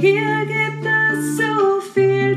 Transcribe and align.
Hier 0.00 0.46
gibt 0.46 0.86
es 0.86 1.36
so 1.36 1.80
viel 1.92 2.29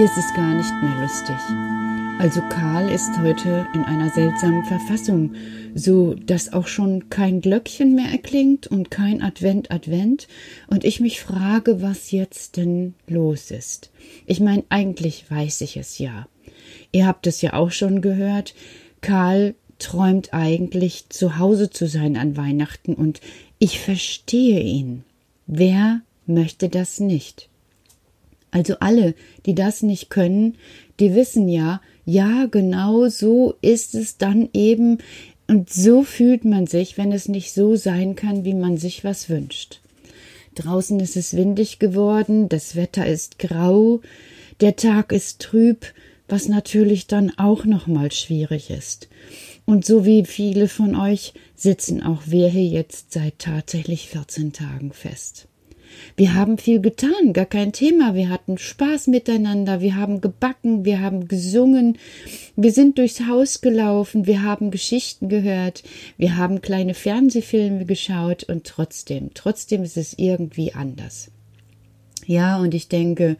Hier 0.00 0.06
ist 0.06 0.16
es 0.16 0.32
gar 0.32 0.54
nicht 0.54 0.72
mehr 0.82 1.02
lustig. 1.02 1.36
Also 2.18 2.40
Karl 2.48 2.88
ist 2.88 3.18
heute 3.18 3.66
in 3.74 3.84
einer 3.84 4.08
seltsamen 4.08 4.64
Verfassung, 4.64 5.34
so 5.74 6.14
dass 6.14 6.54
auch 6.54 6.68
schon 6.68 7.10
kein 7.10 7.42
Glöckchen 7.42 7.94
mehr 7.96 8.10
erklingt 8.10 8.66
und 8.66 8.90
kein 8.90 9.20
Advent 9.20 9.70
Advent 9.70 10.26
und 10.68 10.84
ich 10.84 11.00
mich 11.00 11.20
frage, 11.20 11.82
was 11.82 12.12
jetzt 12.12 12.56
denn 12.56 12.94
los 13.08 13.50
ist. 13.50 13.90
Ich 14.24 14.40
meine, 14.40 14.64
eigentlich 14.70 15.30
weiß 15.30 15.60
ich 15.60 15.76
es 15.76 15.98
ja. 15.98 16.26
Ihr 16.92 17.06
habt 17.06 17.26
es 17.26 17.42
ja 17.42 17.52
auch 17.52 17.70
schon 17.70 18.00
gehört. 18.00 18.54
Karl 19.02 19.54
träumt 19.78 20.32
eigentlich 20.32 21.10
zu 21.10 21.36
Hause 21.36 21.68
zu 21.68 21.86
sein 21.86 22.16
an 22.16 22.38
Weihnachten 22.38 22.94
und 22.94 23.20
ich 23.58 23.78
verstehe 23.78 24.62
ihn. 24.62 25.04
Wer 25.46 26.00
möchte 26.24 26.70
das 26.70 27.00
nicht? 27.00 27.49
Also 28.50 28.76
alle, 28.80 29.14
die 29.46 29.54
das 29.54 29.82
nicht 29.82 30.10
können, 30.10 30.56
die 30.98 31.14
wissen 31.14 31.48
ja, 31.48 31.80
ja, 32.04 32.46
genau 32.50 33.08
so 33.08 33.54
ist 33.60 33.94
es 33.94 34.18
dann 34.18 34.48
eben 34.52 34.98
und 35.46 35.70
so 35.70 36.04
fühlt 36.04 36.44
man 36.44 36.66
sich, 36.66 36.96
wenn 36.96 37.12
es 37.12 37.28
nicht 37.28 37.52
so 37.52 37.76
sein 37.76 38.14
kann, 38.14 38.44
wie 38.44 38.54
man 38.54 38.76
sich 38.76 39.02
was 39.04 39.28
wünscht. 39.28 39.80
Draußen 40.54 41.00
ist 41.00 41.16
es 41.16 41.36
windig 41.36 41.78
geworden, 41.78 42.48
das 42.48 42.76
Wetter 42.76 43.06
ist 43.06 43.38
grau, 43.38 44.00
der 44.60 44.76
Tag 44.76 45.12
ist 45.12 45.40
trüb, 45.40 45.86
was 46.28 46.48
natürlich 46.48 47.06
dann 47.06 47.32
auch 47.36 47.64
nochmal 47.64 48.12
schwierig 48.12 48.70
ist. 48.70 49.08
Und 49.64 49.84
so 49.84 50.04
wie 50.04 50.24
viele 50.24 50.68
von 50.68 50.94
euch 50.94 51.34
sitzen 51.56 52.02
auch 52.02 52.22
wir 52.26 52.48
hier 52.48 52.66
jetzt 52.66 53.12
seit 53.12 53.38
tatsächlich 53.38 54.08
14 54.08 54.52
Tagen 54.52 54.92
fest. 54.92 55.46
Wir 56.16 56.34
haben 56.34 56.58
viel 56.58 56.80
getan, 56.80 57.32
gar 57.32 57.46
kein 57.46 57.72
Thema. 57.72 58.14
Wir 58.14 58.28
hatten 58.28 58.58
Spaß 58.58 59.06
miteinander, 59.06 59.80
wir 59.80 59.96
haben 59.96 60.20
gebacken, 60.20 60.84
wir 60.84 61.00
haben 61.00 61.28
gesungen, 61.28 61.98
wir 62.56 62.72
sind 62.72 62.98
durchs 62.98 63.26
Haus 63.26 63.60
gelaufen, 63.60 64.26
wir 64.26 64.42
haben 64.42 64.70
Geschichten 64.70 65.28
gehört, 65.28 65.82
wir 66.16 66.36
haben 66.36 66.62
kleine 66.62 66.94
Fernsehfilme 66.94 67.84
geschaut 67.84 68.44
und 68.44 68.64
trotzdem, 68.64 69.30
trotzdem 69.34 69.82
ist 69.82 69.96
es 69.96 70.14
irgendwie 70.18 70.74
anders. 70.74 71.30
Ja, 72.26 72.58
und 72.58 72.74
ich 72.74 72.88
denke, 72.88 73.36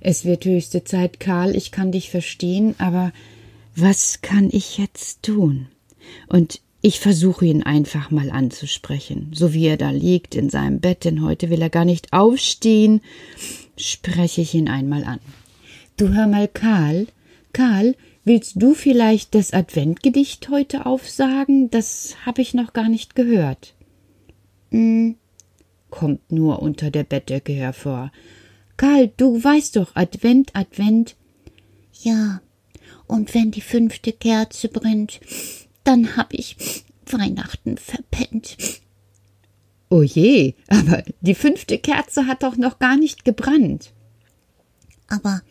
es 0.00 0.24
wird 0.24 0.44
höchste 0.44 0.84
Zeit, 0.84 1.20
Karl, 1.20 1.56
ich 1.56 1.70
kann 1.70 1.92
dich 1.92 2.10
verstehen, 2.10 2.74
aber 2.78 3.12
was 3.76 4.22
kann 4.22 4.48
ich 4.52 4.78
jetzt 4.78 5.22
tun? 5.22 5.68
Und 6.28 6.60
ich 6.86 7.00
versuche 7.00 7.46
ihn 7.46 7.62
einfach 7.62 8.10
mal 8.10 8.30
anzusprechen, 8.30 9.30
so 9.32 9.54
wie 9.54 9.68
er 9.68 9.78
da 9.78 9.88
liegt 9.88 10.34
in 10.34 10.50
seinem 10.50 10.80
Bett, 10.80 11.06
denn 11.06 11.22
heute 11.22 11.48
will 11.48 11.62
er 11.62 11.70
gar 11.70 11.86
nicht 11.86 12.12
aufstehen, 12.12 13.00
spreche 13.74 14.42
ich 14.42 14.52
ihn 14.52 14.68
einmal 14.68 15.02
an. 15.04 15.18
Du 15.96 16.12
hör 16.12 16.26
mal, 16.26 16.46
Karl, 16.46 17.06
Karl, 17.54 17.96
willst 18.24 18.56
du 18.56 18.74
vielleicht 18.74 19.34
das 19.34 19.54
Adventgedicht 19.54 20.50
heute 20.50 20.84
aufsagen? 20.84 21.70
Das 21.70 22.16
habe 22.26 22.42
ich 22.42 22.52
noch 22.52 22.74
gar 22.74 22.90
nicht 22.90 23.14
gehört. 23.14 23.72
Hm, 24.70 25.14
kommt 25.88 26.30
nur 26.30 26.60
unter 26.60 26.90
der 26.90 27.04
Bettdecke 27.04 27.54
hervor. 27.54 28.12
Karl, 28.76 29.10
du 29.16 29.42
weißt 29.42 29.76
doch, 29.76 29.96
Advent, 29.96 30.54
Advent. 30.54 31.16
Ja, 32.02 32.42
und 33.06 33.34
wenn 33.34 33.52
die 33.52 33.62
fünfte 33.62 34.12
Kerze 34.12 34.68
brennt, 34.68 35.20
dann 35.84 36.16
hab 36.16 36.32
ich 36.32 36.84
Weihnachten 37.06 37.76
verpennt. 37.76 38.56
Oh 39.90 40.02
je, 40.02 40.54
aber 40.68 41.04
die 41.20 41.34
fünfte 41.34 41.78
Kerze 41.78 42.26
hat 42.26 42.42
doch 42.42 42.56
noch 42.56 42.78
gar 42.78 42.96
nicht 42.96 43.24
gebrannt. 43.24 43.92
Aber 45.08 45.42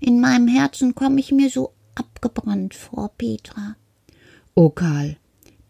in 0.00 0.20
meinem 0.20 0.48
Herzen 0.48 0.94
komme 0.94 1.20
ich 1.20 1.32
mir 1.32 1.50
so 1.50 1.74
abgebrannt 1.94 2.74
vor, 2.74 3.10
Petra. 3.18 3.76
Oh 4.54 4.70
Karl, 4.70 5.16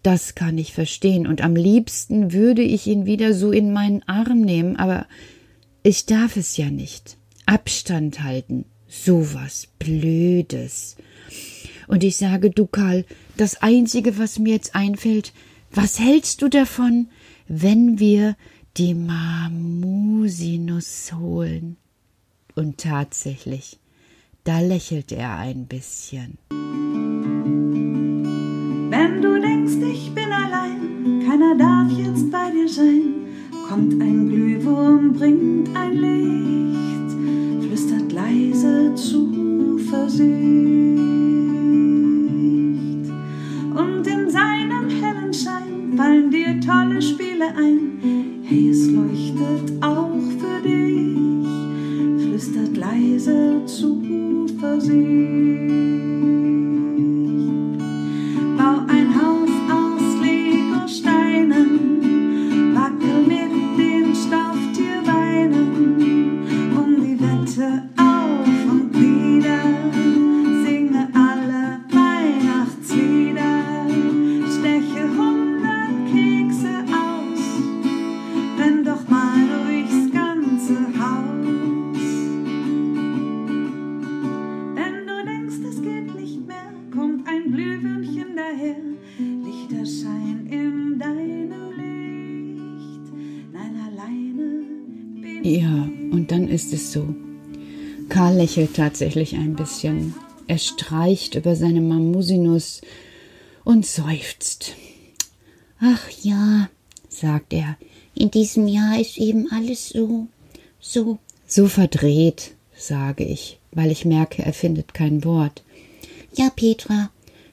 das 0.03 0.35
kann 0.35 0.59
ich 0.59 0.73
verstehen, 0.73 1.27
und 1.27 1.41
am 1.43 1.57
liebsten 1.57 2.33
würde 2.33 2.63
ich 2.63 2.87
ihn 2.87 3.07
wieder 3.07 3.35
so 3.35 3.53
in 3.53 3.73
meinen 3.73 4.03
Arm 4.09 4.41
nehmen, 4.41 4.77
aber 4.77 5.07
ich 5.83 6.07
darf 6.07 6.37
es 6.37 6.57
ja 6.57 6.71
nicht. 6.71 7.17
Abstand 7.47 8.23
halten, 8.23 8.65
sowas 8.89 9.69
Blödes. 9.79 10.97
Und 11.93 12.03
ich 12.05 12.17
sage, 12.17 12.49
du 12.49 12.67
Karl, 12.67 13.05
das 13.37 13.61
Einzige, 13.61 14.17
was 14.17 14.39
mir 14.39 14.55
jetzt 14.55 14.75
einfällt, 14.75 15.35
was 15.71 16.01
hältst 16.01 16.41
du 16.41 16.49
davon, 16.49 17.09
wenn 17.49 17.99
wir 17.99 18.35
die 18.79 18.95
Mamusinus 18.95 21.13
holen? 21.13 21.77
Und 22.55 22.79
tatsächlich, 22.79 23.79
da 24.45 24.61
lächelte 24.61 25.17
er 25.17 25.37
ein 25.37 25.67
bisschen. 25.67 26.39
Wenn 28.89 29.21
du 29.21 29.39
denkst, 29.39 29.77
ich 29.93 30.15
bin 30.15 30.33
allein, 30.33 31.21
keiner 31.29 31.59
darf 31.59 31.93
jetzt 31.93 32.31
bei 32.31 32.51
dir 32.53 32.71
sein, 32.71 33.27
kommt 33.69 34.01
ein 34.01 34.31
Glühwurm, 34.31 35.13
bringt 35.13 35.69
ein 35.77 35.93
Licht, 35.93 37.13
flüstert 37.69 38.11
leise 38.13 38.95
Zuversicht. 38.95 41.12
Seele 47.43 47.57
ein. 47.57 48.43
Hey, 48.45 48.71
es 48.71 48.87
leuchtet 48.89 49.83
auch 49.83 50.11
für 50.39 50.63
dich, 50.63 52.23
flüstert 52.23 52.77
leise 52.77 53.65
Zuversicht. 53.67 55.22
Ist 96.53 96.73
es 96.73 96.93
so. 96.93 97.15
Karl 98.09 98.37
lächelt 98.37 98.77
tatsächlich 98.77 99.35
ein 99.35 99.57
bisschen. 99.57 100.15
Er 100.47 100.59
streicht 100.59 101.35
über 101.35 101.57
seine 101.57 101.81
Mamusinus 101.81 102.83
und 103.65 103.87
seufzt. 103.87 104.75
Ach 105.81 106.09
ja, 106.23 106.69
sagt 107.09 107.53
er, 107.53 107.77
in 108.15 108.31
diesem 108.31 108.69
Jahr 108.69 109.01
ist 109.01 109.19
eben 109.19 109.51
alles 109.51 109.89
so, 109.89 110.29
so. 110.79 111.19
So 111.47 111.69
verdreht, 111.69 112.55
sage 112.77 113.25
ich, 113.25 113.59
weil 113.73 113.91
ich 113.91 114.05
merke, 114.05 114.43
er 114.43 114.53
findet 114.53 114.95
kein 114.95 115.25
Wort. 115.25 115.63
Ja, 116.35 116.51
Petra, 116.51 117.11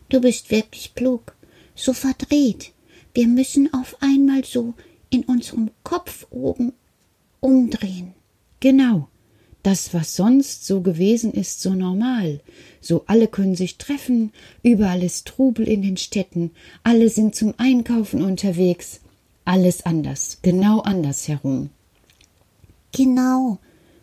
du 0.09 0.21
bist 0.21 0.51
wirklich 0.51 0.93
klug. 0.95 1.35
So 1.75 1.93
verdreht. 1.93 2.71
Wir 3.13 3.27
müssen 3.27 3.73
auf 3.73 3.97
einmal 4.01 4.43
so 4.43 4.73
in 5.09 5.23
unserem 5.23 5.71
Kopf 5.83 6.27
oben 6.29 6.73
umdrehen. 7.39 8.13
Genau. 8.59 9.07
Das, 9.61 9.93
was 9.93 10.15
sonst 10.15 10.65
so 10.65 10.81
gewesen 10.81 11.33
ist, 11.33 11.61
so 11.61 11.73
normal. 11.73 12.39
So 12.79 13.03
alle 13.07 13.27
können 13.27 13.55
sich 13.55 13.77
treffen, 13.77 14.31
überall 14.63 15.03
ist 15.03 15.27
Trubel 15.27 15.67
in 15.67 15.81
den 15.81 15.97
Städten, 15.97 16.51
alle 16.83 17.09
sind 17.09 17.35
zum 17.35 17.53
Einkaufen 17.57 18.21
unterwegs. 18.21 19.01
Alles 19.43 19.85
anders, 19.85 20.39
genau 20.43 20.79
anders 20.79 21.27
herum. 21.27 21.71
Genau, 22.93 23.59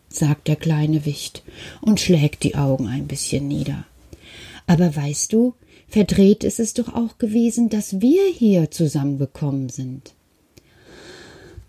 sagt 0.09 0.47
der 0.47 0.57
kleine 0.57 1.05
Wicht 1.05 1.43
und 1.81 1.99
schlägt 1.99 2.43
die 2.43 2.55
Augen 2.55 2.87
ein 2.87 3.07
bisschen 3.07 3.47
nieder. 3.47 3.85
Aber 4.67 4.95
weißt 4.95 5.33
du, 5.33 5.55
verdreht 5.87 6.43
ist 6.43 6.59
es 6.59 6.73
doch 6.73 6.93
auch 6.93 7.17
gewesen, 7.17 7.69
dass 7.69 8.01
wir 8.01 8.25
hier 8.27 8.69
zusammengekommen 8.69 9.69
sind. 9.69 10.13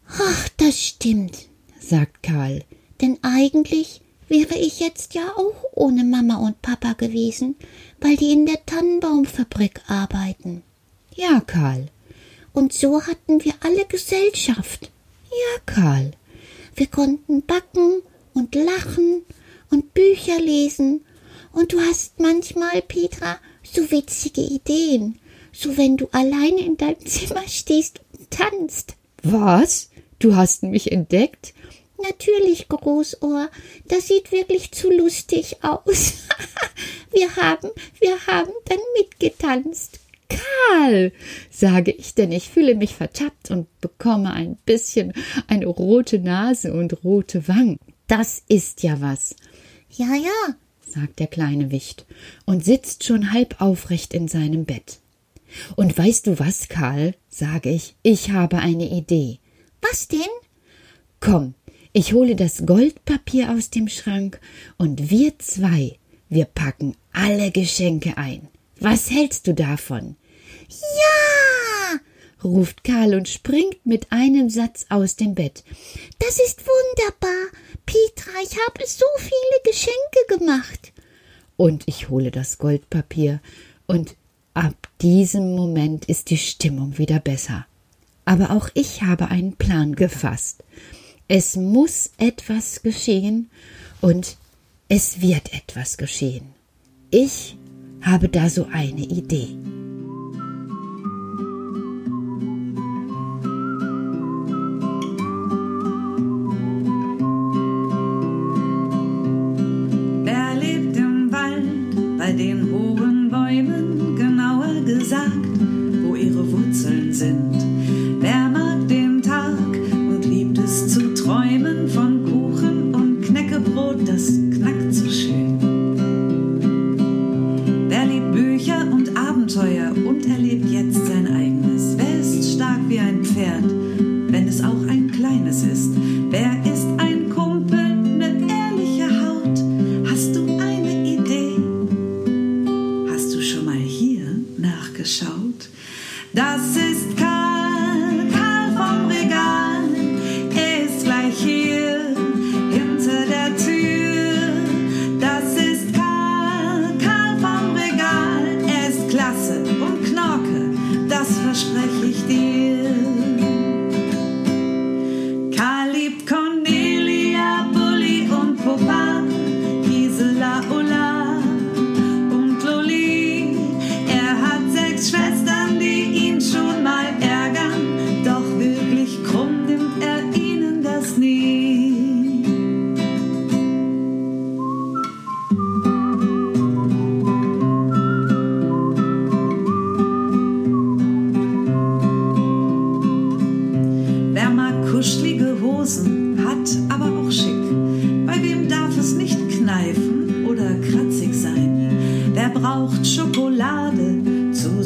Ach, 0.09 0.49
das 0.57 0.83
stimmt, 0.83 1.47
sagt 1.81 2.23
Karl, 2.23 2.65
denn 3.01 3.19
eigentlich 3.23 4.01
wäre 4.29 4.57
ich 4.57 4.81
jetzt 4.81 5.15
ja 5.15 5.33
auch 5.37 5.65
ohne 5.73 6.05
Mama 6.05 6.37
und 6.37 6.61
Papa 6.63 6.93
gewesen, 6.93 7.57
weil 8.01 8.17
die 8.17 8.33
in 8.33 8.47
der 8.47 8.65
Tannenbaumfabrik 8.67 9.81
arbeiten. 9.87 10.63
Ja, 11.15 11.41
Karl. 11.41 11.89
Und 12.53 12.73
so 12.73 13.03
hatten 13.03 13.45
wir 13.45 13.55
alle 13.61 13.85
Gesellschaft. 13.87 14.91
Ja, 15.31 15.61
Karl. 15.67 16.13
Wir 16.75 16.87
konnten 16.87 17.43
backen 17.43 18.03
und 18.35 18.55
lachen 18.55 19.23
und 19.71 19.95
Bücher 19.95 20.39
lesen. 20.41 21.05
Und 21.53 21.73
du 21.73 21.81
hast 21.81 22.21
manchmal, 22.21 22.83
Petra, 22.83 23.39
so 23.63 23.91
witzige 23.91 24.43
Ideen. 24.43 25.19
So 25.53 25.77
wenn 25.77 25.97
du 25.97 26.09
alleine 26.13 26.61
in 26.61 26.77
deinem 26.77 27.05
Zimmer 27.05 27.47
stehst 27.49 28.01
und 28.17 28.31
tanzt. 28.31 28.95
Was? 29.23 29.91
Du 30.19 30.37
hast 30.37 30.63
mich 30.63 30.93
entdeckt? 30.93 31.55
Natürlich, 32.03 32.69
Großohr. 32.69 33.49
Das 33.87 34.09
sieht 34.09 34.31
wirklich 34.31 34.71
zu 34.73 34.91
lustig 34.91 35.57
aus. 35.63 36.15
wir 37.11 37.35
haben, 37.37 37.71
wir 38.01 38.27
haben 38.27 38.53
dann 38.67 38.79
mitgetanzt. 38.97 40.01
Karl, 40.29 41.13
sage 41.51 41.91
ich, 41.91 42.15
denn 42.15 42.33
ich 42.33 42.51
fühle 42.51 42.75
mich 42.75 42.95
vertappt 42.95 43.51
und 43.51 43.67
bekomme 43.81 44.33
ein 44.33 44.57
bisschen 44.67 45.13
eine 45.47 45.67
rote 45.67 46.19
Nase 46.19 46.73
und 46.73 47.03
rote 47.03 47.49
Wangen. 47.49 47.79
Das 48.07 48.43
ist 48.49 48.83
ja 48.83 49.01
was. 49.01 49.35
Ja, 49.91 50.15
ja, 50.15 50.55
sagt 50.87 51.19
der 51.19 51.27
kleine 51.27 51.71
Wicht 51.71 52.07
und 52.45 52.65
sitzt 52.65 53.05
schon 53.05 53.33
halb 53.33 53.61
aufrecht 53.61 54.15
in 54.15 54.29
seinem 54.29 54.65
Bett. 54.65 54.99
Und 55.77 55.97
weißt 55.97 56.27
du 56.27 56.39
was, 56.39 56.69
Karl, 56.69 57.15
sage 57.29 57.71
ich, 57.71 57.95
ich 58.03 58.31
habe 58.31 58.59
eine 58.59 58.89
Idee. 58.89 59.39
Was 59.81 60.09
denn? 60.09 60.21
Komm, 61.21 61.55
ich 61.99 62.13
hole 62.13 62.37
das 62.37 62.65
Goldpapier 62.65 63.51
aus 63.51 63.71
dem 63.71 63.89
Schrank 63.89 64.39
und 64.77 65.11
wir 65.11 65.37
zwei, 65.41 65.99
wir 66.29 66.45
packen 66.45 66.95
alle 67.13 67.51
Geschenke 67.51 68.17
ein. 68.17 68.47
Was 68.79 69.11
hältst 69.11 69.49
du 69.49 69.53
davon? 69.53 70.15
Ja! 70.69 71.99
ruft 72.45 72.85
Karl 72.85 73.15
und 73.15 73.27
springt 73.27 73.85
mit 73.85 74.13
einem 74.13 74.49
Satz 74.49 74.87
aus 74.91 75.17
dem 75.17 75.35
Bett. 75.35 75.65
Das 76.21 76.39
ist 76.39 76.63
wunderbar. 76.65 77.49
Petra, 77.85 78.31
ich 78.45 78.57
habe 78.65 78.87
so 78.87 79.05
viele 79.17 79.63
Geschenke 79.65 80.39
gemacht. 80.39 80.93
Und 81.57 81.83
ich 81.87 82.09
hole 82.09 82.31
das 82.31 82.59
Goldpapier 82.59 83.41
und 83.89 84.15
ab 84.55 84.89
diesem 85.03 85.57
Moment 85.57 86.05
ist 86.05 86.31
die 86.31 86.39
Stimmung 86.39 86.97
wieder 86.97 87.19
besser. 87.19 87.67
Aber 88.25 88.53
auch 88.53 88.69
ich 88.75 89.03
habe 89.03 89.33
einen 89.33 89.57
Plan 89.57 89.97
gefasst. 89.97 90.63
Es 91.31 91.57
muss 91.57 92.11
etwas 92.17 92.83
geschehen 92.83 93.51
und 94.01 94.39
es 94.89 95.21
wird 95.21 95.53
etwas 95.53 95.99
geschehen. 95.99 96.55
Ich 97.11 97.59
habe 98.01 98.31
da 98.31 98.49
so 98.49 98.67
eine 98.73 99.03
Idee. 99.03 99.49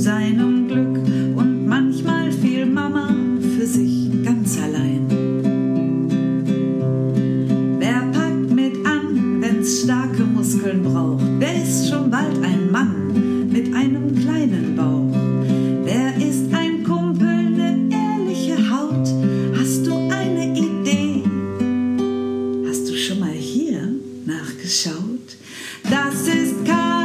seinem 0.03 0.67
Glück 0.67 0.99
und 1.37 1.65
manchmal 1.69 2.33
fiel 2.33 2.67
Mama 2.67 3.15
für 3.57 3.65
sich 3.65 4.11
ganz 4.25 4.59
allein. 4.59 5.07
Wer 7.79 8.01
packt 8.11 8.51
mit 8.51 8.85
an, 8.85 9.41
wenn's 9.41 9.83
starke 9.83 10.25
Muskeln 10.25 10.83
braucht? 10.83 11.23
Wer 11.39 11.63
ist 11.63 11.89
schon 11.89 12.11
bald 12.11 12.35
ein 12.43 12.69
Mann 12.73 13.49
mit 13.49 13.73
einem 13.73 14.13
kleinen 14.17 14.75
Bauch? 14.75 15.15
Wer 15.85 16.17
ist 16.17 16.53
ein 16.53 16.83
Kumpel, 16.83 17.51
ne 17.51 17.89
ehrliche 17.93 18.57
Haut? 18.71 19.07
Hast 19.57 19.87
du 19.87 19.95
eine 20.11 20.59
Idee? 20.59 21.23
Hast 22.69 22.89
du 22.91 22.97
schon 22.97 23.21
mal 23.21 23.31
hier 23.31 23.83
nachgeschaut? 24.27 25.37
Das 25.85 26.27
ist 26.27 26.65
kein 26.65 27.02